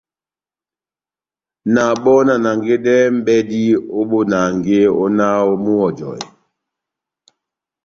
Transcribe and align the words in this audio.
Na 1.73 1.83
bɔ́ 2.03 2.17
na 2.27 2.33
nangedɛhɛni 2.43 3.15
mʼbɛdi 3.17 3.61
ó 3.97 4.01
bonange 4.09 4.77
ó 5.01 5.05
náh 5.17 5.39
múhɔjɔhe. 5.63 6.21